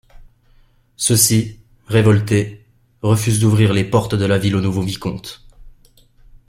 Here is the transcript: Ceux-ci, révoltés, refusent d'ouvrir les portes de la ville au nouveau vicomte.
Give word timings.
Ceux-ci, 0.95 1.59
révoltés, 1.85 2.65
refusent 3.03 3.39
d'ouvrir 3.39 3.71
les 3.71 3.83
portes 3.83 4.15
de 4.15 4.25
la 4.25 4.39
ville 4.39 4.55
au 4.55 4.61
nouveau 4.61 4.81
vicomte. 4.81 5.45